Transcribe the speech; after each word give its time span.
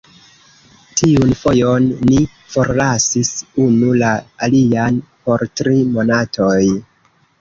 Tiun 1.01 1.33
fojon, 1.41 1.85
ni 2.11 2.23
forlasis 2.53 3.31
unu 3.67 3.93
la 4.05 4.11
alian 4.47 4.99
por 5.29 5.45
tri 5.63 5.77
monatoj. 5.99 6.59